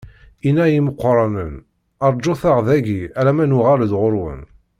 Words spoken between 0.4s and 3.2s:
Inna i imeqqranen: Rǧut-aɣ dagi